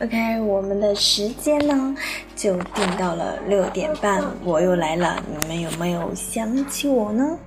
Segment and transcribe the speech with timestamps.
[0.00, 1.94] OK，我们的时间呢
[2.34, 7.38] 就定到了六点半，我又来了，你们有没有想起我呢？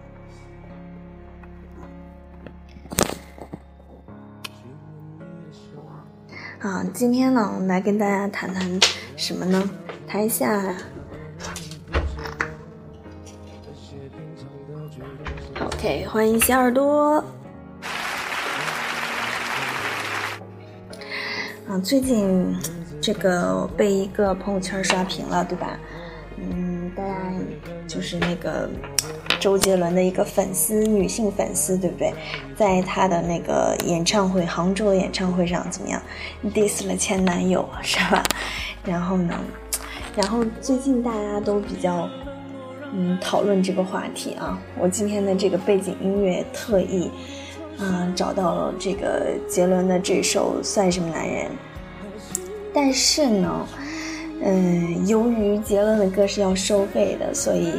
[6.60, 8.80] 啊，今天呢，来跟大家谈谈
[9.18, 9.70] 什么呢？
[10.08, 10.74] 谈一下
[15.60, 17.22] ，OK，欢迎小耳朵。
[21.84, 22.56] 最近
[23.02, 25.80] 这个被一个朋友圈刷屏了，对吧？
[26.38, 27.14] 嗯，大家
[27.88, 28.70] 就是那个
[29.40, 32.14] 周杰伦的一个粉丝，女性粉丝，对不对？
[32.56, 36.02] 在他的那个演唱会，杭州的演唱会上怎么样
[36.54, 38.24] ？diss 了前男友，是吧？
[38.84, 39.34] 然后呢？
[40.16, 42.10] 然后最近大家都比较
[42.94, 44.60] 嗯讨论这个话题啊。
[44.80, 47.12] 我今天的这个背景音乐特意。
[47.80, 51.46] 嗯，找到了这个杰伦的这首《算什么男人》，
[52.80, 53.68] 但是呢，
[54.44, 57.74] 嗯，由于杰伦的歌是要收费的，所以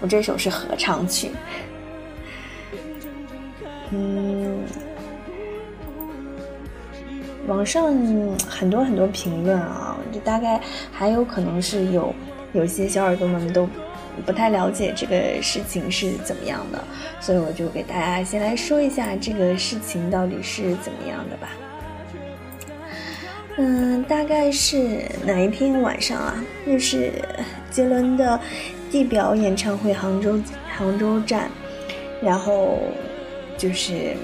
[0.00, 1.32] 我这首是合唱曲。
[3.90, 4.60] 嗯，
[7.48, 7.92] 网上
[8.48, 10.60] 很多很多评论啊，就大概
[10.92, 12.14] 还有可能是有
[12.52, 13.68] 有些小耳朵们都。
[14.26, 16.78] 不太了解这个事情是怎么样的，
[17.18, 21.48] 所以我就给大家先来说一下这个事情到底是怎么样的吧。
[23.58, 26.42] 嗯，大概是哪一天晚上啊？
[26.66, 27.12] 就是
[27.70, 28.40] 杰伦的
[28.90, 30.40] 地表演唱会杭州
[30.74, 31.50] 杭州站，
[32.22, 32.78] 然后
[33.58, 34.14] 就是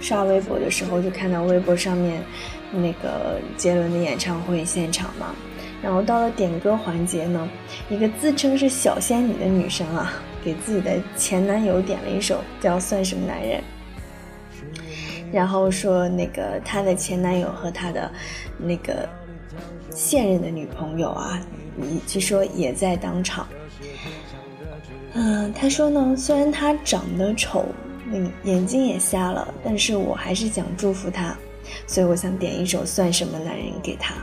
[0.00, 2.22] 刷微博的时候就看到微博上面
[2.70, 5.34] 那个杰伦的演唱会现场嘛。
[5.82, 7.48] 然后到了点歌环节呢，
[7.88, 10.12] 一个自称是小仙女的女生啊，
[10.44, 13.58] 给自己的前男友点了一首叫《算什么男人》，
[15.32, 18.10] 然后说那个她的前男友和她的
[18.56, 19.08] 那个
[19.90, 21.40] 现任的女朋友啊，
[22.06, 23.46] 据说也在当场。
[25.14, 27.64] 嗯，他说呢，虽然他长得丑，
[28.12, 31.36] 嗯，眼睛也瞎了，但是我还是想祝福他，
[31.86, 34.14] 所以我想点一首《算什么男人》给他。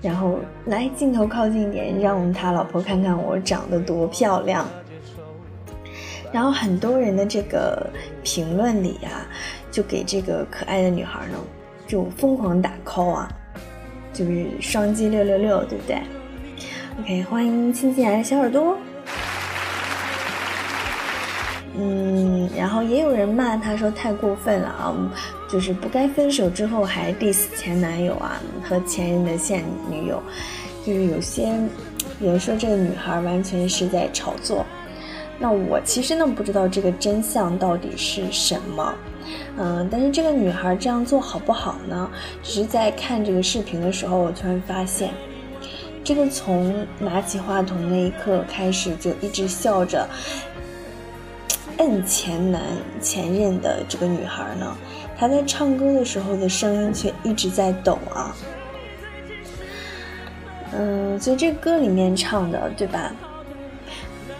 [0.00, 4.66] 然后来镜头靠近点，让他老婆看看我长得多漂亮。
[6.32, 7.90] 然后很多人的这个
[8.22, 9.26] 评论里啊，
[9.70, 11.38] 就给这个可爱的女孩呢，
[11.86, 13.28] 就疯狂打 call 啊，
[14.12, 16.02] 就是双击六六六，对不对
[17.00, 18.76] ？OK，欢迎新进来的小耳朵。
[21.76, 24.94] 嗯，然后也有人骂他说太过分了啊。
[25.48, 30.22] 就是不该分手之后还 diss 前男友啊和前任的现女友，
[30.86, 31.52] 就是有些
[32.20, 34.64] 人说这个女孩完全是在炒作。
[35.40, 38.94] 那我其实呢不知道这个真相到底是什么，
[39.58, 42.10] 嗯，但是这个女孩这样做好不好呢？
[42.42, 45.10] 只是在看这个视频的时候，我突然发现，
[46.02, 50.08] 这个从拿起话筒那一刻开始就一直笑着
[51.78, 52.62] 摁前男
[53.00, 54.76] 前任的这个女孩呢。
[55.18, 58.34] 她在唱歌的时候的声音却一直在抖啊，
[60.72, 63.12] 嗯，所以这歌里面唱的对吧？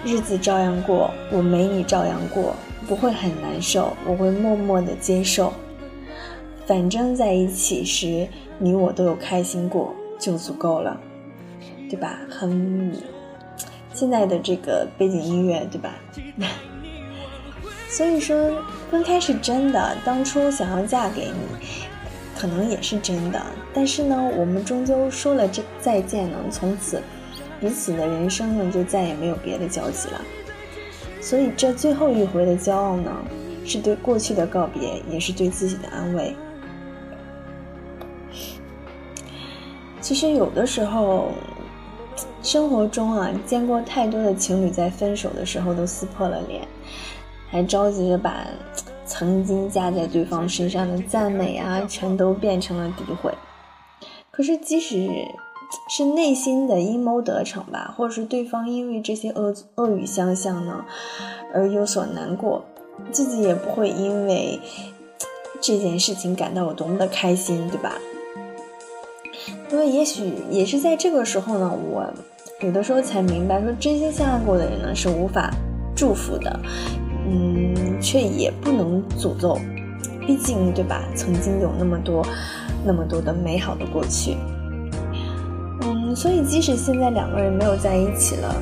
[0.05, 2.55] 日子照样过，我没你照样过，
[2.87, 5.53] 不会很难受，我会默默的接受。
[6.67, 8.27] 反正在一起时，
[8.59, 11.01] 你我都有开心过，就足够了，
[11.89, 12.19] 对吧？
[12.29, 12.93] 很
[13.93, 15.95] 现在的这个背景音乐，对吧？
[17.89, 18.51] 所以说。
[18.91, 21.69] 分开是真的，当初想要嫁给你，
[22.37, 23.41] 可能也是真的。
[23.73, 27.01] 但是呢，我们终究说了这再见呢，从此
[27.61, 30.21] 彼此的人生呢就再也没有别的交集了。
[31.21, 33.15] 所以这最后一回的骄傲呢，
[33.65, 36.35] 是对过去的告别，也是对自己的安慰。
[40.01, 41.29] 其实有的时候，
[42.43, 46.67] 生活中啊，见过太多的情侣在分手的时候都撕破了脸。
[47.51, 48.47] 还着急着把
[49.05, 53.35] 曾经加在对方身上的赞美啊，全都变成了诋毁。
[54.31, 55.11] 可是，即使
[55.89, 60.85] 是内心的阴谋得逞吧，或者是对方因为这些恶恶语相向呢
[61.53, 62.65] 而有所难过，
[63.11, 64.61] 自己也不会因为
[65.61, 67.95] 这件事情感到有多么的开心，对吧？
[69.71, 72.05] 因为也许也是在这个时候呢，我
[72.61, 75.53] 有的时候才明白，说真心相爱过的人呢是无法
[75.95, 76.61] 祝福的，
[77.27, 79.59] 嗯，却也不能诅咒，
[80.27, 81.05] 毕竟对吧？
[81.15, 82.27] 曾经有那么多
[82.85, 84.37] 那么多的美好的过去。
[86.15, 88.55] 所以，即使现在两个人没有在一起了，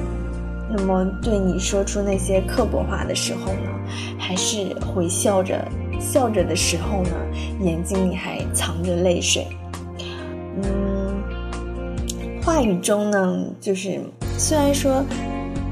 [0.71, 3.71] 那么对你说出那些刻薄话的时候呢，
[4.19, 5.67] 还是会笑着
[6.01, 7.11] 笑着的时候呢，
[7.61, 9.47] 眼睛里还藏着泪水。
[10.63, 11.23] 嗯，
[12.43, 14.01] 话语中呢，就是
[14.37, 15.05] 虽然说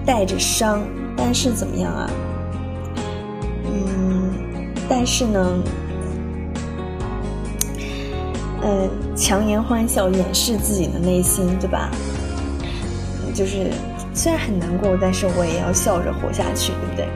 [0.05, 0.83] 带着伤，
[1.17, 2.11] 但是怎么样啊？
[3.67, 4.33] 嗯，
[4.89, 5.63] 但是呢。
[8.63, 11.91] 呃，强颜欢笑，掩饰自己的内心，对吧？
[13.35, 13.71] 就是
[14.15, 17.09] 虽然很难过，但是我也要笑着活下去，对不对？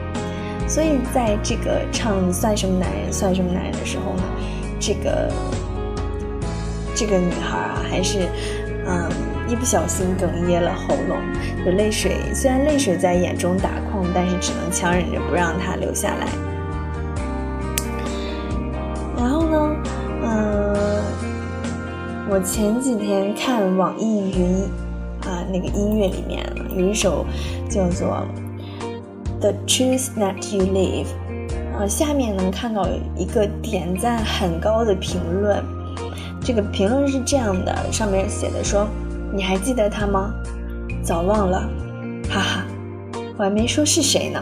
[0.67, 4.23] 所以在这个唱“算什么男人，算什么男人”的时候呢，
[4.79, 5.31] 这个
[6.95, 8.29] 这个女孩啊，还是
[8.87, 9.09] 嗯，
[9.47, 11.17] 一不小心哽咽了喉咙，
[11.65, 16.27] 有泪水，虽然泪水在眼中打框，但是只能强忍着不让它流下来。
[19.17, 19.75] 然后呢，
[22.31, 24.63] 我前几天看网易云
[25.23, 26.41] 啊，那个音乐里面
[26.77, 27.25] 有一首
[27.69, 28.25] 叫做
[29.41, 31.07] 《The Truth That You Live》，
[31.77, 32.87] 啊，下面能看到
[33.17, 35.61] 一个点赞很高的评论。
[36.41, 38.87] 这个评论是这样的，上面写的说
[39.35, 40.33] ：“你还记得他吗？
[41.03, 41.69] 早忘了，
[42.29, 42.65] 哈哈，
[43.37, 44.41] 我还没说是谁呢。”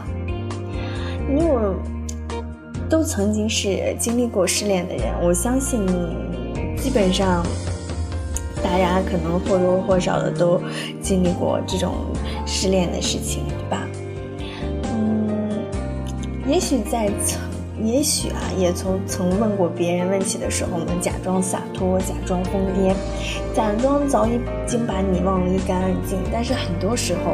[1.27, 1.73] 因为我
[2.87, 5.83] 都曾经是经历过失恋的人，我相信
[6.77, 7.43] 基本上。
[8.63, 10.61] 大家可能或多或少的都
[11.01, 11.93] 经历过这种
[12.45, 13.87] 失恋的事情，对吧？
[14.83, 15.49] 嗯，
[16.47, 17.39] 也许在曾，
[17.83, 22.93] 也许啊，也从曾问过别人问起的时候呢，假装洒脱，假装疯癫，
[23.55, 26.19] 假装早已经把你忘得一干二净。
[26.31, 27.33] 但是很多时候，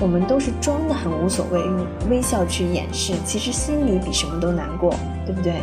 [0.00, 5.54] 我们都是装的很无所谓，用微笑去掩饰，其实心里比什么都难过，对不对？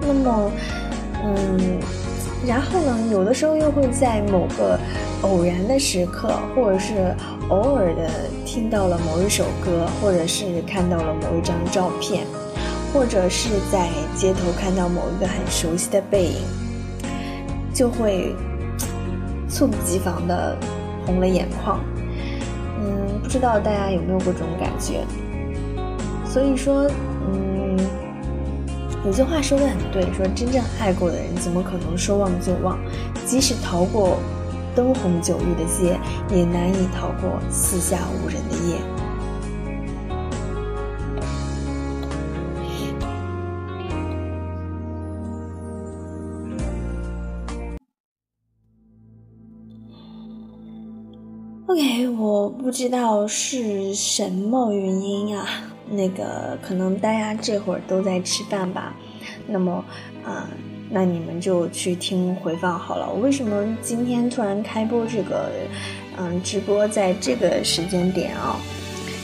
[0.00, 0.50] 那么，
[1.22, 1.80] 嗯。
[2.46, 4.78] 然后呢，有的时候又会在某个
[5.22, 7.14] 偶然的时刻，或者是
[7.48, 8.08] 偶尔的
[8.46, 12.24] 听到了某一首歌，或者是看到了某一张照片，
[12.92, 16.36] 或者是在街头看到某一个很熟悉的背影，
[17.74, 18.34] 就会
[19.48, 20.56] 猝不及防的
[21.04, 21.80] 红了眼眶。
[22.80, 25.04] 嗯，不知道大家有没有过这种感觉？
[26.24, 26.88] 所以说。
[29.04, 32.78] 有句话说的很对，说真正爱过的人怎么可能说忘就忘？
[33.24, 34.18] 即使逃过
[34.74, 35.98] 灯红酒绿的街，
[36.30, 38.78] 也难以逃过四下无人的夜。
[51.66, 55.46] OK，我不知道是什么原因啊。
[55.90, 58.94] 那个可能大家这会儿都在吃饭吧，
[59.46, 59.84] 那么，
[60.24, 60.48] 啊，
[60.90, 63.08] 那你们就去听回放好了。
[63.10, 65.50] 我为什么今天突然开播这个，
[66.18, 68.56] 嗯，直播在这个时间点啊？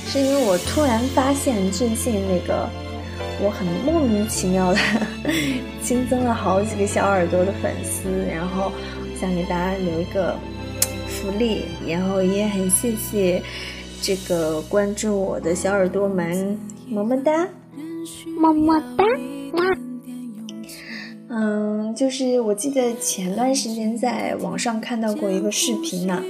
[0.06, 2.68] 是因为我突然发现最近那个
[3.42, 4.78] 我很莫名其妙的
[5.80, 8.70] 新增了好几个小耳朵的粉丝，然后
[9.18, 10.36] 想给大家留一个
[11.08, 13.42] 福利，然后也很谢谢。
[14.06, 16.58] 这个关注我的小耳朵们，
[16.90, 17.48] 么么哒，
[18.38, 19.04] 么么哒。
[21.30, 26.22] 嗯，就是我记得前段时间在网上看到过一个视频呢，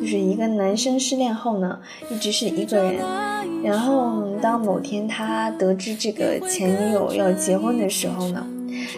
[0.00, 3.04] 就是一个男生失恋后呢，一直是一个人，
[3.62, 8.46] 然后当某天他得知这个前女友要结婚的时候呢，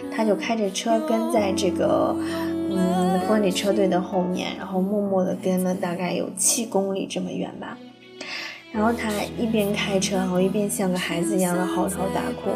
[0.09, 2.15] 他就开着车跟在这个。
[2.75, 7.77] 嗯，婚礼车队的后面，然后默默地跟了大概有七公里这么远吧。
[8.71, 12.49] 然后他一边开车，然后一边像个孩子一样的嚎啕大哭，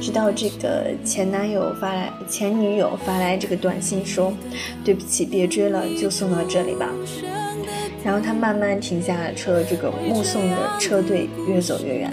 [0.00, 4.32] 直到这个前男友发来，前女友发来这个短信说
[4.82, 6.88] ：“对不起，别追了，就送到这里吧。”
[8.02, 12.10] 然后他慢慢停下了车，这个目送着车队越走越远。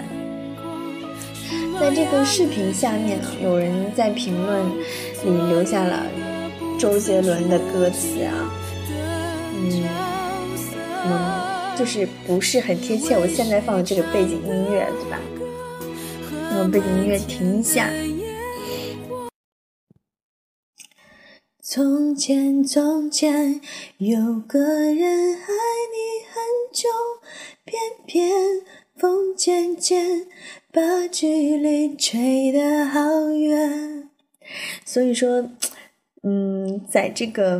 [1.80, 4.68] 在这个视频下面呢，有人在评论
[5.24, 6.02] 里留下了。
[6.78, 8.52] 周杰伦的歌词啊，
[9.56, 9.82] 嗯，
[11.06, 13.18] 嗯，就是不是很贴切。
[13.18, 15.18] 我现在放的这个背景音乐，对吧？
[16.52, 17.90] 那背景音乐停一下。
[21.60, 23.60] 从前，从前
[23.98, 25.50] 有个人爱
[25.90, 26.40] 你很
[26.72, 26.88] 久，
[27.64, 28.30] 偏偏
[28.96, 30.28] 风渐渐
[30.72, 34.08] 把距离吹得好远。
[34.84, 35.50] 所以说，
[36.28, 37.58] 嗯，在这个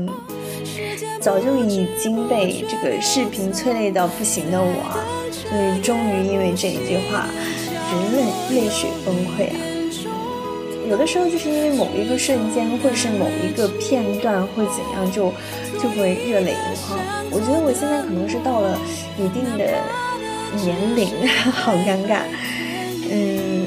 [1.22, 5.00] 早就已经被这个视频催泪到不行的我，
[5.32, 7.26] 所以终于因为这一句话，
[7.88, 9.56] 是泪泪水崩溃啊。
[10.86, 15.32] 有的时候就是因为某一个瞬间，或者是某一个片段，会怎样，就
[15.80, 17.00] 就会热泪盈眶。
[17.30, 18.78] 我觉得我现在可能是到了
[19.16, 19.64] 一定的
[20.62, 21.08] 年龄，
[21.52, 22.20] 好尴尬，
[23.10, 23.66] 嗯，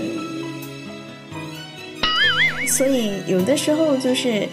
[2.68, 4.48] 所以有的时候就是。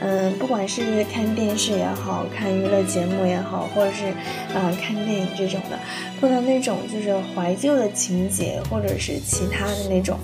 [0.00, 4.04] 嗯，不管是看电视也好看娱乐节目也好，或者是
[4.54, 5.78] 嗯看电影这种的，
[6.20, 10.18] 碰到那种就是怀旧的情节，或者是其他的那种，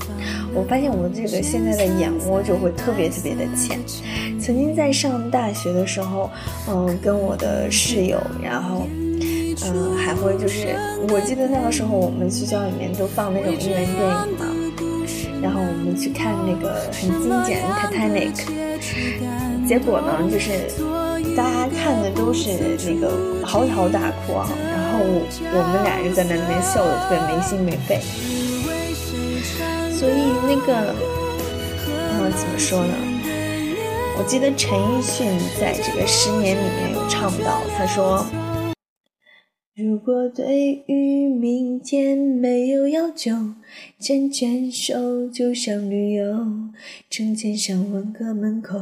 [0.55, 3.81] 我发现我这个现在的眼窝就会特别特别的浅。
[4.41, 6.31] 曾经在上大学的时候，
[6.69, 8.87] 嗯，跟我的室友，然后
[9.65, 10.77] 嗯还会就是，
[11.09, 13.97] 我记得那个时候我们学校里面都放那种英文电影
[14.39, 14.47] 嘛，
[15.43, 19.44] 然后我们去看那个很经典的 Titanic。
[19.67, 20.51] 结果呢，就是
[21.35, 22.51] 大家看的都是
[22.87, 23.11] 那个
[23.45, 28.01] 嚎啕大哭啊，然后我们俩就在那里面笑的特别没心没肺。
[29.97, 30.95] 所以那个，
[31.89, 32.95] 嗯，怎么说呢？
[34.17, 35.27] 我记得陈奕迅
[35.59, 38.25] 在这个《十年》里面有唱到，他说
[39.77, 43.33] ：“如果对于明天没有要求，
[43.99, 46.47] 牵牵手就像旅游，
[47.11, 48.79] 成千上万个门口。”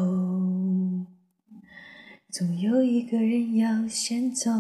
[2.31, 4.51] 总有一个人要先走，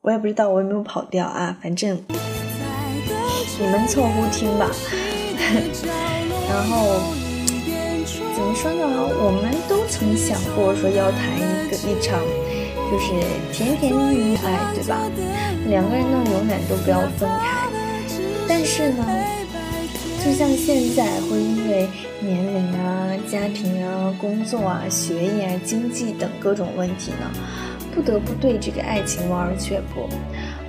[0.00, 4.70] 我也不知道我有没有跑调啊，反正你们凑合听吧。
[6.48, 6.98] 然后
[8.34, 8.86] 怎么说呢？
[9.22, 12.18] 我们都曾想过说要谈一个一场
[12.90, 13.12] 就是
[13.52, 14.98] 甜甜蜜蜜爱，对吧？
[15.68, 17.68] 两个人呢永远都不要分开。
[18.48, 19.06] 但是呢，
[20.24, 21.88] 就像现在会因为。
[22.22, 27.30] 年龄啊，家庭啊，工作啊，学业啊，经济等各种问题呢，
[27.94, 30.06] 不得不对这个爱情望而却步。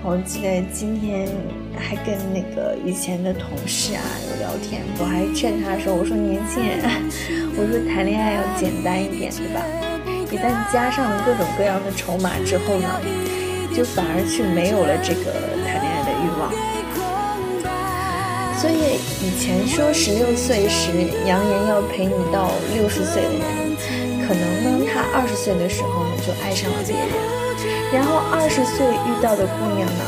[0.02, 1.28] 我记得今天
[1.76, 6.80] 还跟那个以前的同事啊有聊天，我还劝他说：“我说年轻人，
[7.60, 9.62] 我说谈恋爱要简单一点，对吧？
[10.32, 12.88] 一旦加上了各种各样的筹码之后呢，
[13.76, 15.32] 就反而去没有了这个
[15.68, 16.50] 谈恋爱的欲望。”
[18.62, 18.96] 所以
[19.26, 20.94] 以前说十六岁时
[21.26, 23.76] 扬言要陪你到六十岁的人，
[24.22, 27.12] 可能呢他二十岁的时候呢就爱上了别人，
[27.92, 30.04] 然后二十岁遇到的姑娘呢，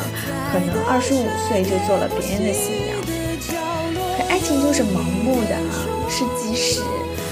[0.53, 2.95] 可能二十五岁就做了别人的新娘。
[4.15, 5.73] 可爱情就是盲目的啊，
[6.07, 6.79] 是即使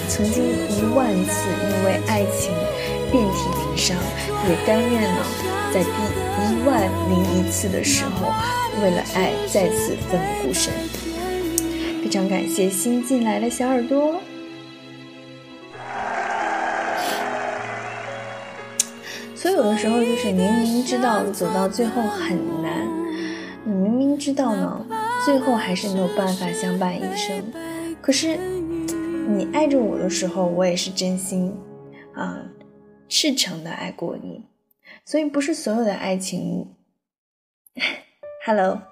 [0.10, 2.52] 曾经一万次因为爱情
[3.12, 3.98] 遍体鳞伤，
[4.48, 5.20] 也甘愿呢
[5.74, 8.32] 在第一万零一次的时候，
[8.82, 10.74] 为了爱再次奋不顾身。
[12.02, 14.16] 非常感谢新进来的小耳朵。
[19.36, 22.88] 所以有的时候就是明明知道走到最后很难，
[23.64, 24.86] 你明明知道呢，
[25.26, 27.44] 最后还是没有办法相伴一生。
[28.02, 28.38] 可是
[29.28, 31.56] 你爱着我的时候，我也是真心
[32.14, 32.38] 啊，
[33.12, 34.46] 赤诚的爱过你。
[35.04, 36.74] 所以不是所有的爱情。
[38.46, 38.84] Hello。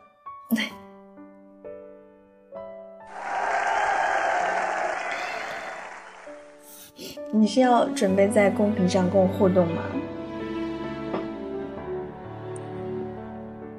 [7.32, 9.84] 你是要准备在公屏上跟我互动吗？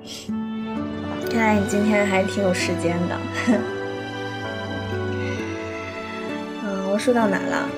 [1.30, 3.18] 看来你今天还挺有时间的。
[6.64, 7.68] 嗯，我说到哪了？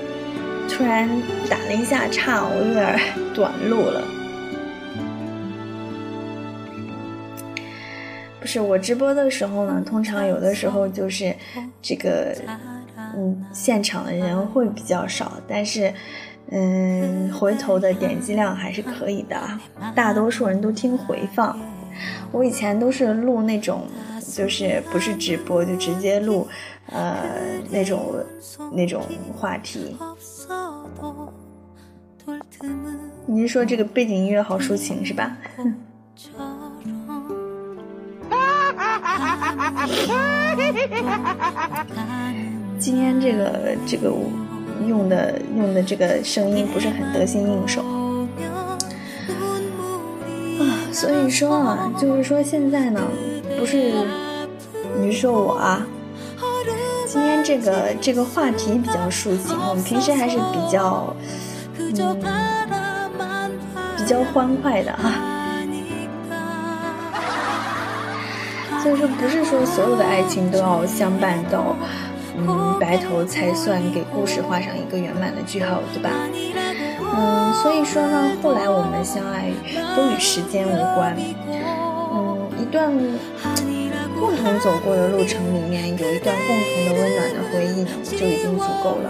[0.75, 1.07] 突然
[1.49, 2.99] 打了一下岔，我有点
[3.33, 4.01] 短路了。
[8.39, 11.35] 不是我直播的时候呢，通常有的时候就是
[11.81, 12.35] 这个。
[13.15, 15.93] 嗯，现场的人会比较少，但是，
[16.49, 19.39] 嗯，回头的点击量还是可以的。
[19.93, 21.59] 大多数人都听回放，
[22.31, 23.85] 我以前都是录那种，
[24.35, 26.47] 就是不是直播就直接录，
[26.87, 27.23] 呃，
[27.69, 28.15] 那种
[28.71, 29.03] 那种
[29.37, 29.95] 话题。
[33.33, 35.35] 你是说这个背景音乐好抒情是吧？
[42.77, 44.13] 今天这个这个
[44.87, 47.81] 用的用的这个声音不是很得心应手
[50.59, 53.01] 啊，所以说啊，就是说现在呢，
[53.57, 53.93] 不是
[55.01, 55.83] 你是说我啊，
[57.07, 61.15] 今天这个这个话题比较抒情，我们平时还是比较
[61.79, 61.91] 嗯，
[64.03, 65.13] 比较欢快的哈。
[68.81, 71.73] 所以说，不是说所有的爱情都要相伴到，
[72.35, 76.09] 嗯，白头才算给故事画上一个圆满的句号，对吧？
[77.15, 79.53] 嗯，所以说呢，后来我们相爱
[79.95, 81.15] 都与时间无关。
[81.47, 82.91] 嗯，一段
[84.19, 89.09] 共同走过的路程里面，有一段共同的温暖的回忆，就已经足够了。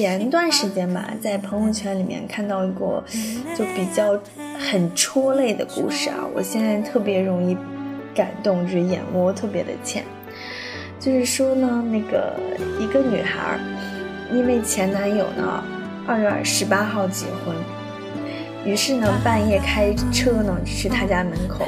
[0.00, 3.04] 前段时间吧，在朋友圈里面看到一个
[3.54, 4.18] 就比较。
[4.58, 6.16] 很戳泪的故事啊！
[6.34, 7.56] 我现在特别容易
[8.14, 10.04] 感动，就是眼窝特别的浅。
[10.98, 12.38] 就是说呢，那个
[12.78, 13.58] 一个女孩，
[14.30, 15.64] 因为前男友呢
[16.06, 17.54] 二月十八号结婚，
[18.66, 21.66] 于是呢半夜开车呢去他家门口，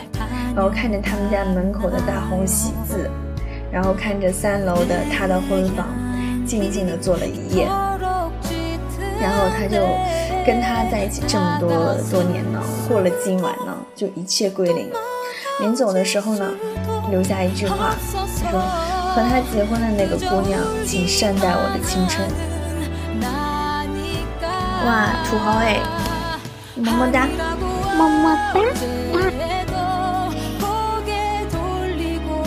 [0.55, 3.11] 然后看着他们家门口的大红喜字，
[3.73, 5.88] 然后看着三楼的他的婚房，
[6.47, 7.66] 静静的坐了一夜，
[9.22, 9.87] 然后他就。
[10.44, 11.70] 跟他在一起这么多
[12.11, 14.90] 多年呢，过了今晚呢，就一切归零。
[15.61, 16.50] 临走的时候呢，
[17.12, 17.94] 留下一句话，
[18.42, 18.58] 他说
[19.14, 22.28] ：“和他结婚的那个姑娘，请善待我的青春。”
[24.85, 25.78] 哇，土豪哎，
[26.74, 27.28] 么么哒，
[27.96, 28.61] 么么哒，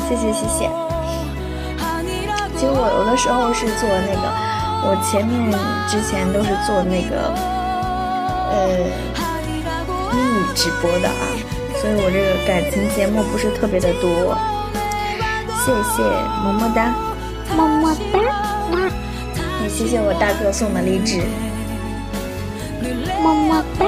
[0.09, 0.69] 谢谢谢谢。
[2.57, 4.44] 其实我有的时候是做那个，
[4.88, 5.52] 我前面
[5.89, 7.34] 之前都是做那个。
[8.48, 8.69] 呃，
[10.13, 11.28] 英语直播的啊，
[11.82, 14.38] 所以我这个感情节目不是特别的多。
[15.65, 16.04] 谢谢
[16.43, 16.93] 么么哒，
[17.58, 18.19] 么么哒，
[19.63, 21.24] 也谢谢我大哥送的荔枝，
[23.21, 23.86] 么么哒。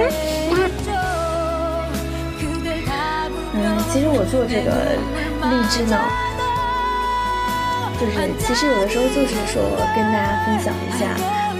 [3.54, 4.98] 嗯，其实我做这个
[5.50, 5.96] 荔枝呢，
[8.00, 9.62] 就是其实有的时候就是说
[9.96, 11.16] 跟大家分享一下。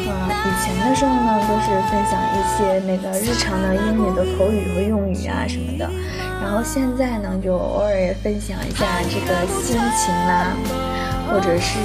[0.10, 5.90] 呃以前的时候呢，都是分享一些那个日常的英语的口语和用语啊什么的，
[6.42, 10.56] 然后现在呢，就偶尔也分享一下这个心情啦，
[11.30, 11.78] 或者是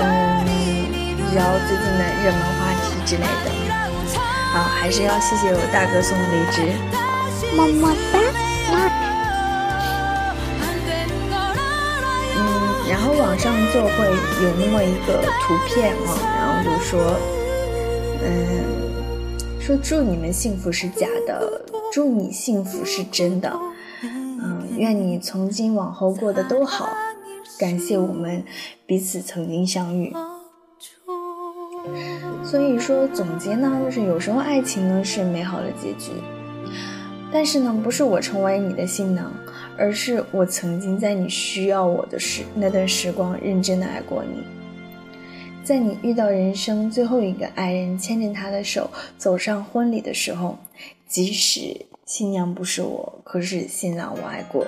[0.00, 3.50] 嗯比较最近的热门话题之类的。
[4.54, 6.62] 好，还是要谢谢我大哥送的荔枝，
[7.54, 8.21] 么么哒。
[13.22, 14.04] 网上就会
[14.42, 17.00] 有那么一个图片啊，然后就说。
[18.24, 23.52] 嗯，说祝你们幸福是假的，祝你幸福是真的。
[24.02, 26.88] 嗯，愿你从今往后过得都好，
[27.58, 28.44] 感谢我们
[28.86, 30.12] 彼此曾经相遇。
[32.44, 36.10] 所以说总结呢，就是有时候爱情呢是美好的结局，
[37.32, 39.32] 但是呢不是我成为你的新郎，
[39.78, 44.42] 而是我曾经在你需要我的时那段时光认真的爱过你。
[45.64, 50.58] 在你遇到人生最后一个爱人，牵着他的手走上婚礼的时候，
[51.06, 54.66] 即使新娘不是我，可是新郎我爱过。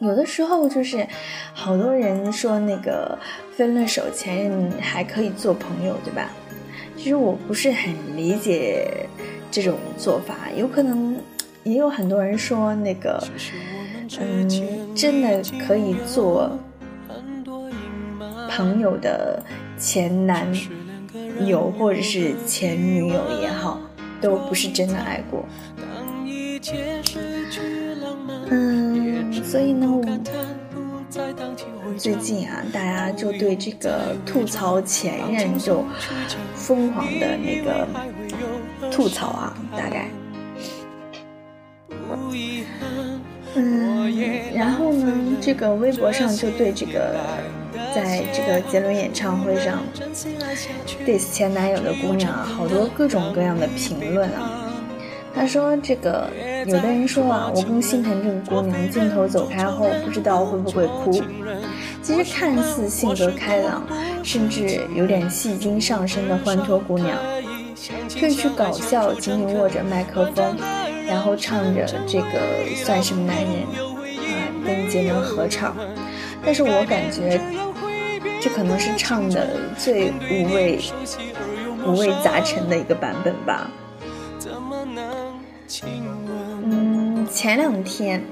[0.00, 1.06] 有的时候就是，
[1.52, 3.18] 好多人说那个
[3.56, 6.30] 分了手前任还可以做朋友，对吧？
[6.96, 9.06] 其实我不是很理解
[9.50, 11.16] 这种做法，有可能
[11.64, 13.22] 也有很多人说那个，
[14.18, 14.48] 嗯，
[14.94, 16.50] 真的可以做。
[18.52, 19.40] 朋友的
[19.78, 20.52] 前男
[21.46, 23.80] 友或者是前女友也好，
[24.20, 25.46] 都不是真的爱过。
[28.50, 30.02] 嗯，所以呢，我
[31.96, 35.84] 最近啊，大家就对这个吐槽前任就
[36.54, 37.86] 疯狂的那个
[38.90, 40.10] 吐槽啊，大概。
[43.60, 47.14] 嗯，然后呢，这个微博上就对这个。
[47.94, 49.82] 在这个杰伦演唱会上
[51.04, 54.70] ，diss 前男友的姑娘啊，好多各种各样的评论啊。
[55.34, 56.28] 他说：“这个
[56.66, 61.22] 有的人说啊，我更心疼这个姑娘，镜头走开后不知道会不会哭。
[62.02, 63.82] 其实看似性格开朗，
[64.22, 67.16] 甚至有点戏精上身的欢脱姑娘，
[68.08, 70.56] 褪去搞笑，紧紧握着麦克风，
[71.10, 72.40] 然后唱着这个
[72.76, 75.76] 算什么男人啊，跟杰伦合唱。
[76.42, 77.38] 但是我感觉。”
[78.42, 80.80] 这可能是唱的最五味
[81.86, 83.70] 五味杂陈的一个版本吧。
[86.64, 88.22] 嗯，前两天，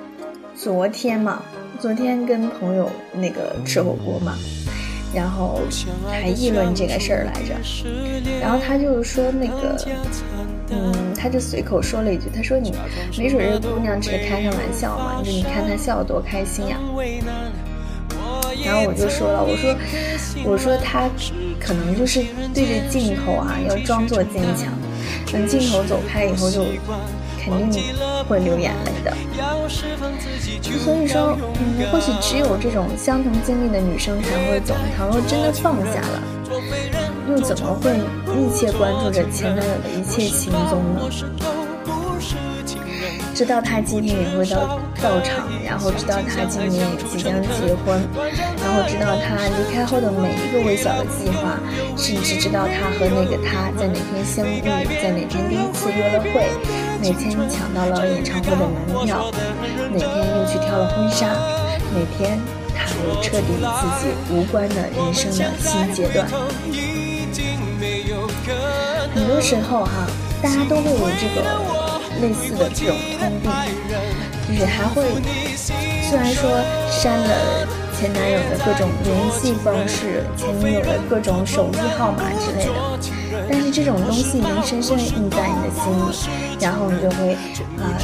[0.55, 1.43] 昨天嘛，
[1.79, 4.35] 昨天跟朋友那个吃火锅嘛，
[5.15, 5.61] 然后
[6.11, 7.55] 还议论这个事儿来着。
[8.41, 9.77] 然后他就说那个，
[10.71, 12.75] 嗯，他就随口说了一句，他说你
[13.17, 16.77] 没准这姑娘只是开开玩笑嘛，你说你看她笑得多开心呀。
[18.65, 19.75] 然后我就说了，我说，
[20.45, 21.09] 我说她
[21.61, 24.73] 可能就是对着镜头啊，要装作坚强，
[25.33, 26.65] 等镜头走开以后就
[27.41, 27.83] 肯定
[28.29, 29.17] 会流眼泪的。
[30.85, 34.77] 所以说，嗯，或许只有这种相同经历的女生才会懂。
[34.97, 36.23] 倘若真的放下了，
[37.29, 37.93] 又怎么会
[38.35, 41.01] 密切关注着前男友的一切行踪呢？
[43.35, 48.01] 知道他今天也会到到场，然后知道他今年也即将结婚，
[48.59, 51.61] 然后知道他离开后的每一个微小的计划，
[51.97, 54.61] 甚至知道他和那个他在哪天相遇，
[55.01, 56.49] 在哪天第一次约了会，
[57.01, 59.31] 哪天抢到了演唱会的门票，
[59.93, 62.41] 哪天又去挑了婚纱，哪天
[62.75, 66.27] 他又彻底与自己无关的人生的新阶段。
[69.15, 70.07] 很多时候哈，
[70.43, 71.79] 大家都会有这个。
[72.21, 73.49] 类似的这种通病，
[74.49, 75.05] 就是还会，
[76.03, 76.51] 虽然说
[76.91, 77.65] 删了
[77.97, 82.73] 前男友的各种联系方式、前女友的各种手机号码之类的，
[83.49, 87.35] 但是这种东西能深深印在你的心里，然后你就会
[87.79, 87.95] 啊，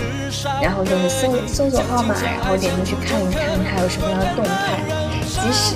[0.63, 4.79] 然后就会搜搜索号码，然后点进去看一看他有什么样的动态，
[5.27, 5.75] 即使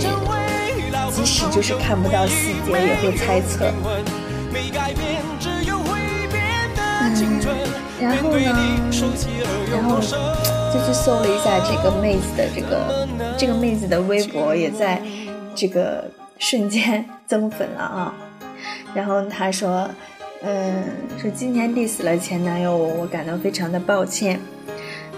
[1.10, 3.72] 即使就是看不到细节，也会猜测。
[4.58, 4.64] 嗯。
[8.00, 8.40] 然后呢，
[9.72, 15.02] 然后就去搜了一下这个妹子的这个这个妹子的微博，也在
[15.54, 18.14] 这个瞬间增粉了啊。
[18.94, 19.90] 然后她说，
[20.42, 20.84] 嗯，
[21.20, 24.38] 说今天 diss 了前男友，我感到非常的抱歉。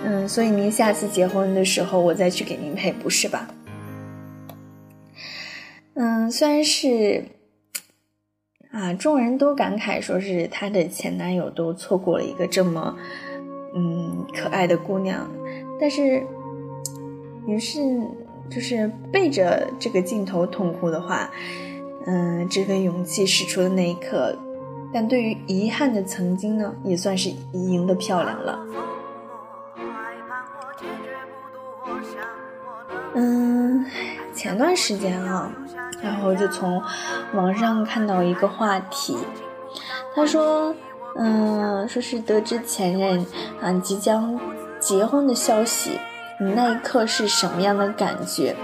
[0.02, 3.46] 嗯，所以您下次结婚的时候，我再去给您配，不是吧？
[5.94, 7.26] 嗯，虽然是。
[8.72, 12.96] 啊，众人都感慨说是她的前男友都错过了一个这么，
[13.74, 15.28] 嗯，可爱的姑娘，
[15.80, 16.24] 但是，
[17.48, 17.80] 于是
[18.48, 21.28] 就是背着这个镜头痛哭的话，
[22.06, 24.38] 嗯，这份勇气使出的那一刻，
[24.94, 28.66] 但对于遗憾的曾经呢，也算是赢得漂亮了。
[33.14, 33.84] 嗯，
[34.32, 35.52] 前段时间啊。
[36.02, 36.82] 然后就从
[37.34, 39.16] 网上看到一个话题，
[40.14, 40.74] 他说，
[41.16, 43.26] 嗯，说是得知前任
[43.60, 44.38] 啊即将
[44.78, 45.98] 结婚的消息，
[46.38, 48.56] 你那一刻是什么样的感觉？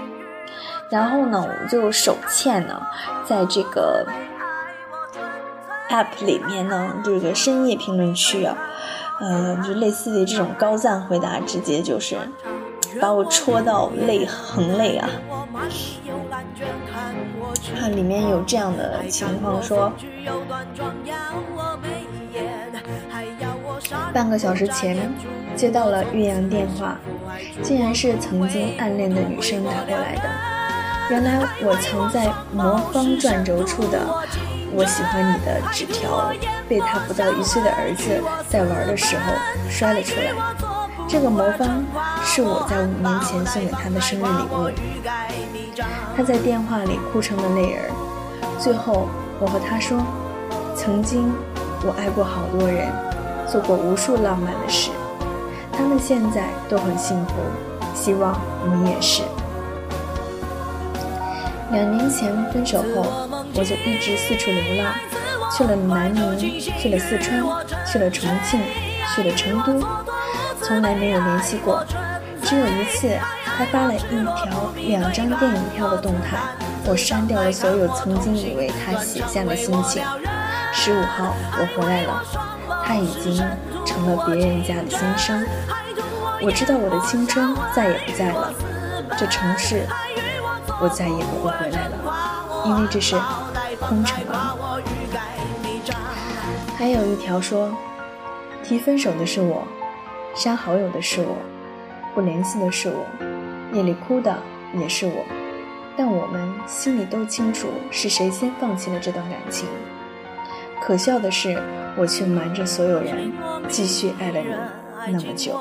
[0.89, 2.81] 然后呢，我就手欠呢，
[3.25, 4.05] 在这个
[5.89, 8.57] app 里面呢，这个深夜评论区啊，
[9.19, 12.15] 呃，就类似于这种高赞回答，直接就是
[13.01, 15.09] 把我戳到泪横泪啊。
[17.75, 19.91] 看里面有这样的情况，说
[24.13, 24.97] 半个小时前
[25.55, 26.97] 接到了岳阳电话，
[27.61, 30.23] 竟然是曾经暗恋的女生打过来的。
[31.09, 33.99] 原来我藏在魔方转轴处的
[34.75, 36.33] “我喜欢你”的纸条，
[36.67, 39.33] 被他不到一岁的儿子在玩的时候
[39.69, 40.33] 摔了出来。
[41.07, 41.85] 这个魔方
[42.25, 44.69] 是我在五年前送给他的生日礼物。
[46.15, 47.91] 他在电话里哭成了泪儿。
[48.59, 49.07] 最后，
[49.39, 49.99] 我和他说
[50.75, 51.31] ：“曾经，
[51.83, 52.87] 我爱过好多人，
[53.47, 54.89] 做过无数浪漫的事，
[55.71, 57.33] 他们现在都很幸福，
[57.93, 59.21] 希望你也是。”
[61.71, 64.91] 两年前分手后，我就一直四处流浪，
[65.55, 67.43] 去了南宁，去了四川，
[67.85, 68.59] 去了重庆，
[69.13, 69.85] 去了成都，
[70.61, 71.85] 从来没有联系过，
[72.47, 73.19] 只有一次。
[73.57, 76.37] 他发了一条两张电影票的动态，
[76.85, 80.03] 我删掉了所有曾经以为他写下的心情。
[80.71, 82.23] 十五号我回来了，
[82.85, 83.35] 他已经
[83.83, 85.43] 成了别人家的先生。
[86.39, 88.53] 我知道我的青春再也不在了，
[89.17, 89.87] 这城市
[90.79, 93.15] 我再也不会回来了，因为这是
[93.79, 94.55] 空城啊。
[96.77, 97.75] 还有一条说，
[98.63, 99.63] 提分手的是我，
[100.35, 101.35] 删好友的是我，
[102.17, 103.05] 不联系的是我。
[103.73, 104.35] 夜里哭的
[104.73, 105.23] 也是我，
[105.95, 109.69] 但我们心里都清楚是谁先放弃了这段感情。
[110.81, 111.61] 可笑的是，
[111.95, 113.31] 我却瞒着所有人
[113.69, 114.41] 继续爱了
[115.05, 115.59] 你那么久。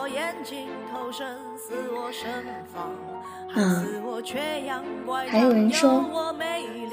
[3.54, 3.84] 嗯，
[5.28, 6.06] 还有人说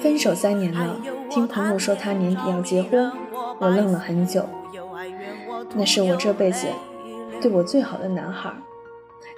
[0.02, 0.98] 分手三年了，
[1.30, 3.10] 听朋友说他年底要结婚，
[3.60, 4.46] 我愣了很久。
[5.74, 6.68] 那是我这辈子
[7.42, 8.52] 对我最好的男孩。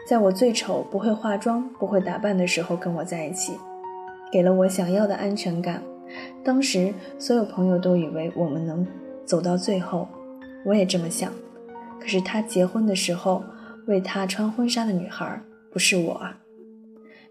[0.08, 3.54] 在我最丑、不会化妆、不会打扮的时候跟我在一起，
[4.32, 5.82] 给了我想要的安全感。
[6.44, 8.86] 当时所有朋友都以为我们能
[9.26, 10.08] 走到最后，
[10.64, 11.34] 我也这么想。
[12.00, 13.44] 可是他结婚的时候，
[13.88, 15.42] 为他穿婚纱的女孩
[15.72, 16.40] 不是我啊！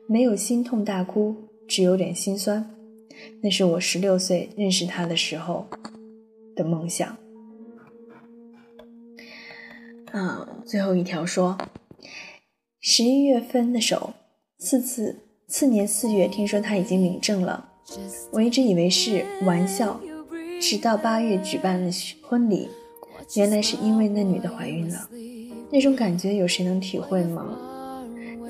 [0.09, 1.37] 没有心痛大哭，
[1.69, 2.69] 只有点心酸。
[3.41, 5.69] 那是我十六岁认识他的时候
[6.57, 7.17] 的梦想。
[10.11, 11.57] 啊，最后一条说，
[12.87, 14.13] 十一月分的手，
[14.59, 15.17] 次次
[15.49, 17.67] 次年四月听说他已经领证了，
[18.31, 19.99] 我一直以为是玩笑，
[20.61, 22.69] 直到八月举办了婚礼，
[23.37, 25.09] 原来是因为那女的怀孕了，
[25.71, 27.57] 那种感觉有谁能体会吗？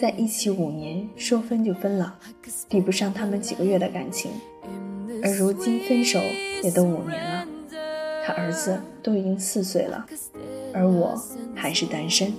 [0.00, 2.18] 在一起五年，说分就分了，
[2.68, 4.32] 比不上他们几个月的感情，
[5.22, 6.18] 而如今分手
[6.60, 7.46] 也都五年了，
[8.26, 10.04] 他儿子都已经四岁了。
[10.72, 11.16] 而我
[11.54, 12.32] 还是单身。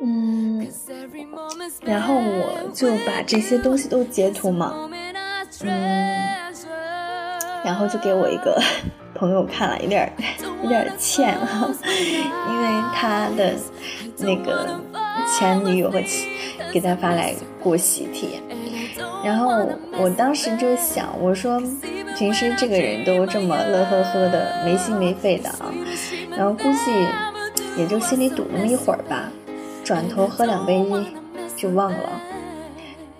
[0.00, 0.66] 嗯，
[1.84, 4.88] 然后我就把这些东西都截图嘛，
[5.62, 5.70] 嗯，
[7.64, 8.60] 然后就给我一个
[9.14, 10.12] 朋友看了，有点
[10.62, 11.68] 有 点欠哈，
[12.50, 13.54] 因为他的
[14.18, 14.80] 那个
[15.28, 16.00] 前女友和
[16.72, 18.40] 给他发来过喜帖，
[19.24, 19.66] 然后
[19.98, 21.60] 我当时就想，我说。
[22.14, 25.72] 平时这个人都这么乐呵呵的，没心没肺的啊，
[26.30, 27.06] 然后估计
[27.76, 29.30] 也就心里堵那么一会儿吧，
[29.84, 30.84] 转头喝两杯
[31.56, 32.20] 就忘了。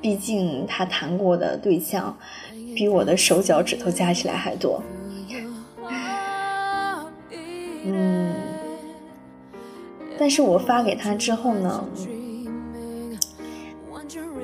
[0.01, 2.17] 毕竟他谈过的对象
[2.75, 4.83] 比我的手脚趾头加起来还多。
[7.85, 8.35] 嗯，
[10.19, 11.85] 但是我发给他之后呢，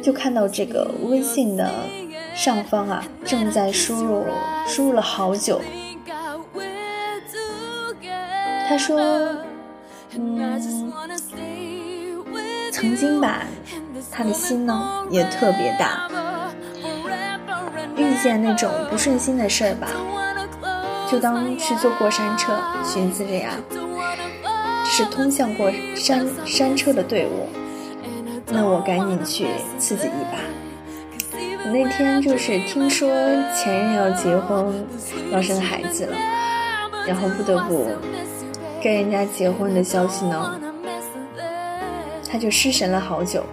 [0.02, 1.70] 就看到这个微信的。
[2.34, 4.24] 上方啊，正在输入，
[4.64, 5.60] 输入了好久。
[8.68, 9.36] 他说：“，
[12.72, 13.42] 曾经吧，
[14.10, 16.08] 他的心呢也特别大。
[17.96, 19.88] 遇见那种不顺心的事儿吧，
[21.10, 23.50] 就当去坐过山车，寻思着呀，
[24.84, 27.48] 这是通向过山山车的队伍，
[28.46, 30.38] 那我赶紧去刺激一把。”
[31.70, 33.08] 那天就是听说
[33.52, 34.86] 前任要结婚，
[35.30, 36.16] 要生孩子了，
[37.06, 37.90] 然后不得不
[38.82, 40.60] 跟人家结婚的消息呢，
[42.30, 43.44] 他就失神了好久，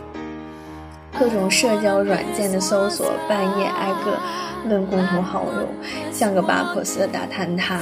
[1.18, 4.20] 各种社交软件的搜索，半夜挨个
[4.70, 5.68] 问共同好友，
[6.12, 7.80] 像个八婆似的打探他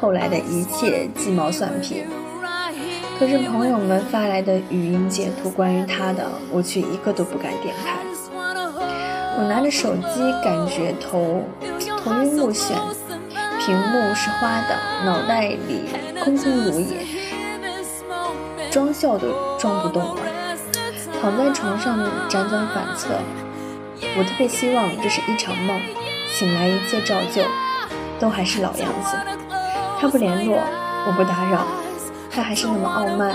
[0.00, 2.04] 后来的一切鸡毛蒜皮。
[3.18, 7.96] 可是朋友们发来的语音截图关于他的，我却一个都不敢点开。
[9.38, 11.42] 我拿着手机，感觉头
[12.02, 12.74] 头晕目眩，
[13.64, 15.88] 屏幕是花的，脑袋里
[16.24, 17.06] 空空如也，
[18.72, 20.22] 装笑都装不动了，
[21.20, 21.96] 躺在床上
[22.28, 23.20] 辗转反侧。
[24.18, 25.80] 我特别希望这是一场梦，
[26.28, 27.44] 醒来一切照旧，
[28.18, 29.16] 都还是老样子。
[30.00, 30.58] 他不联络，
[31.06, 31.64] 我不打扰，
[32.32, 33.32] 他还是那么傲慢，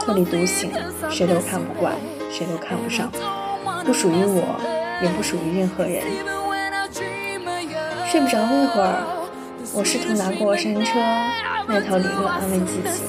[0.00, 0.70] 特立独行，
[1.10, 1.94] 谁都看不惯，
[2.30, 3.10] 谁都看不上，
[3.86, 4.60] 不属于我。
[5.02, 6.02] 也不属于任何人。
[8.06, 9.00] 睡不着那会儿，
[9.72, 10.98] 我试图拿过山车
[11.68, 13.02] 那套理论安慰自己：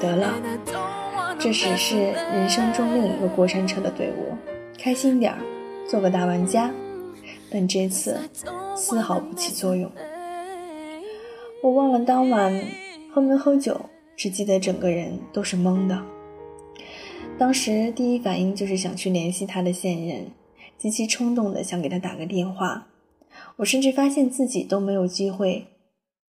[0.00, 0.34] 得了，
[1.38, 4.36] 这只是人生中另一个过山车的队伍，
[4.78, 5.38] 开心点儿，
[5.88, 6.70] 做个大玩家。
[7.50, 8.18] 但这次
[8.76, 9.90] 丝毫不起作用。
[11.62, 12.52] 我忘了当晚
[13.12, 13.80] 喝没喝酒，
[14.16, 16.00] 只记得整个人都是懵的。
[17.38, 20.26] 当时第一反应就是想去联系他的现任。
[20.78, 22.86] 极其冲动的想给他打个电话，
[23.56, 25.66] 我甚至发现自己都没有机会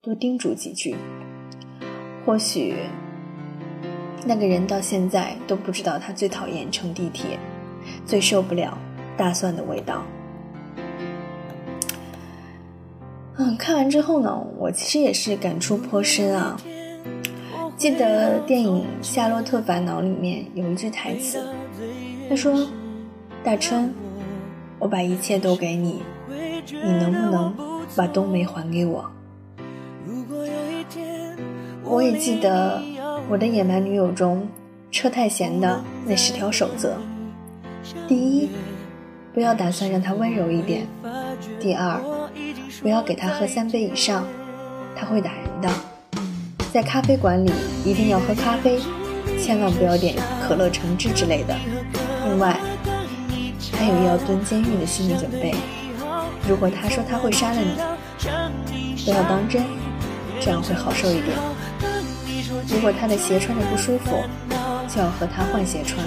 [0.02, 0.96] 多叮嘱几句。
[2.26, 2.74] 或许
[4.26, 7.38] 那个人到现在都不知道他最讨厌乘地铁，
[8.04, 8.76] 最受不了
[9.16, 10.02] 大蒜的味道。
[13.36, 16.60] 嗯，看完之后呢，我其实也是感触颇深啊。
[17.76, 21.42] 记得电影《夏洛特烦恼》里面有一句台词，
[22.28, 22.68] 他说
[23.42, 23.90] ：“大春。”
[24.78, 26.02] 我把一切都给你，
[26.66, 27.54] 你能不能
[27.96, 29.10] 把冬梅还给我？
[31.84, 32.82] 我也记得
[33.28, 34.46] 我的野蛮女友中，
[34.90, 36.96] 车太贤的那十条守则：
[38.06, 38.50] 第一，
[39.32, 40.82] 不要打算让他温柔一点；
[41.58, 42.00] 第二，
[42.82, 44.26] 不要给他喝三杯以上，
[44.94, 45.70] 他会打人的；
[46.72, 47.50] 在咖啡馆里
[47.84, 48.78] 一定要喝咖啡，
[49.38, 50.14] 千万不要点
[50.46, 51.56] 可乐橙汁之类的。
[52.26, 52.58] 另外。
[53.72, 55.54] 还有要蹲监狱的心理准备。
[56.48, 57.76] 如果他说他会杀了你，
[59.04, 59.64] 不要当真，
[60.40, 61.36] 这样会好受一点。
[62.68, 64.16] 如果他的鞋穿着不舒服，
[64.88, 66.04] 就要和他换鞋穿。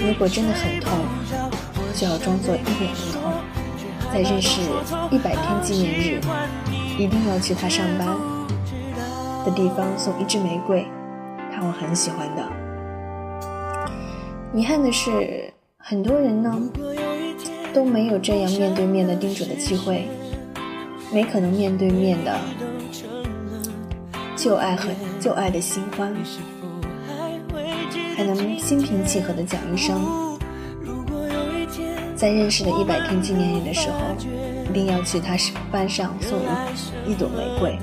[0.00, 0.98] 如果真的很痛，
[1.94, 3.32] 就要装作一点不痛。
[4.12, 4.62] 在认识
[5.10, 6.20] 一百天纪念日，
[6.96, 8.06] 一定要去他上班
[9.44, 10.86] 的地方送一支玫瑰，
[11.54, 12.42] 他会很喜欢的。
[14.54, 15.52] 遗憾的是。
[15.80, 16.54] 很多人呢，
[17.78, 20.08] 都没有这样面对面的叮嘱的机会，
[21.12, 22.36] 没可能面对面的
[24.34, 24.88] 旧爱和
[25.20, 26.12] 旧爱的新欢，
[28.16, 30.36] 还能心平气和的讲一声，
[32.16, 33.96] 在认识的一百天纪念日的时候，
[34.68, 35.36] 一定要去他
[35.70, 36.36] 班上送
[37.06, 37.78] 一一朵玫瑰。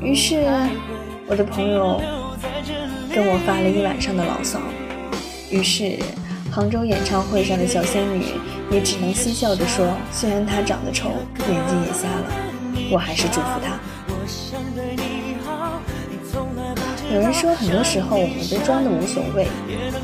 [0.00, 0.36] 于是，
[1.26, 2.00] 我的朋友
[3.12, 4.60] 跟我发了一晚上的牢骚。
[5.50, 5.98] 于是，
[6.58, 8.24] 杭州演唱会上的小仙女
[8.68, 12.24] 也只能嬉笑着说：“虽然她长得丑，眼睛也瞎了，
[12.90, 13.78] 我还是祝福她。”
[17.14, 19.46] 有人说，很多时候我们都装的无所谓，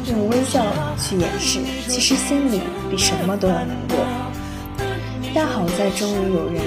[0.08, 0.64] 用微笑
[0.96, 3.98] 去掩饰，其实心里比什么都要难过。
[5.34, 6.62] 但好在，终于有人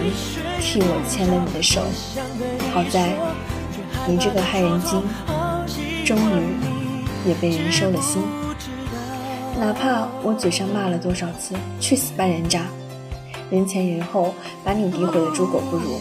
[0.60, 1.82] 替我牵了你的手。
[2.73, 3.15] 好在，
[4.06, 5.02] 你这个害人精，
[6.04, 8.21] 终于也被人收了心。
[9.60, 12.62] 哪怕我嘴上骂了多少次“去死吧人渣”，
[13.50, 16.00] 人前人后把你诋毁的猪狗不如，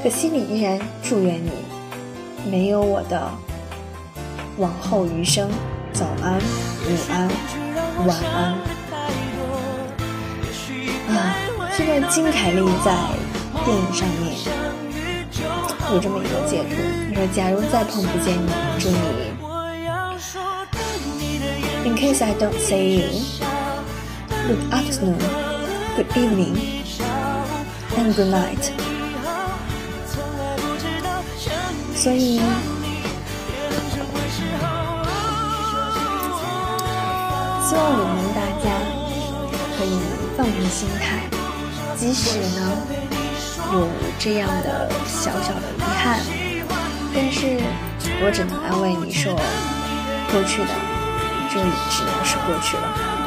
[0.00, 1.50] 可心里依然祝愿你
[2.48, 3.28] 没有我的
[4.58, 5.50] 往后余生。
[5.92, 7.28] 早安，午安，
[8.06, 8.52] 晚安。
[11.08, 11.34] 啊，
[11.76, 12.94] 现在金凯利在
[13.64, 14.36] 电影上面
[15.92, 16.76] 有这么一个解读，
[17.12, 18.96] 他说：“假如再碰不见你，祝你。”
[21.88, 23.08] In case I don't see you,
[24.46, 25.18] good afternoon,
[25.96, 26.54] good evening,
[27.96, 28.70] and good night.
[31.96, 32.40] 所以，
[37.64, 38.68] 希望我们大家
[39.78, 39.98] 可以
[40.36, 41.24] 放平心态，
[41.96, 42.60] 即使呢
[43.72, 46.20] 有这样的小小的遗憾，
[47.14, 47.58] 但是
[48.22, 49.34] 我只能安慰你说，
[50.30, 50.87] 过去的。
[51.58, 53.18] 这也只能是过去了。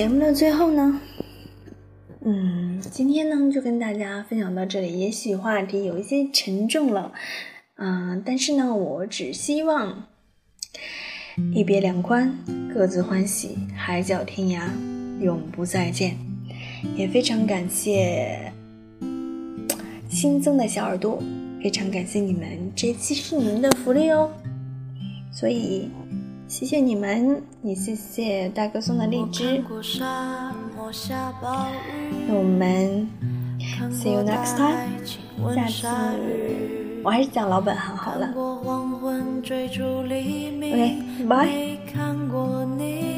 [0.00, 0.98] 节目的最后呢，
[2.24, 4.98] 嗯，今天呢就跟大家分享到这里。
[4.98, 7.12] 也许话题有一些沉重了，
[7.76, 10.04] 嗯，但是呢，我只希望
[11.54, 12.34] 一别两宽，
[12.72, 14.70] 各自欢喜，海角天涯，
[15.22, 16.16] 永不再见。
[16.96, 18.50] 也非常感谢
[20.08, 21.22] 新增的小耳朵，
[21.62, 24.32] 非常感谢你们，这期是你们的福利哦，
[25.30, 25.90] 所以。
[26.50, 29.62] 谢谢你们，也谢谢大哥送的荔枝。
[32.26, 33.08] 那我们
[33.92, 34.74] see you next time，
[35.54, 35.86] 下次
[37.04, 38.34] 我还是讲老本行好了。
[38.34, 38.68] OK，bye，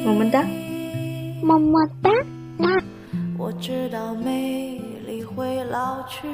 [0.05, 0.45] 么么哒，
[1.41, 2.11] 么么哒。
[3.39, 6.27] 我知道美丽会老去。